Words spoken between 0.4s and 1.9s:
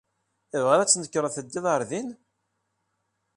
Tebɣiḍ ad tnekṛeḍ teddiḍ ɣer